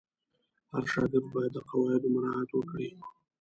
[0.71, 2.89] هر شاګرد باید د قواعدو مراعت وکړي.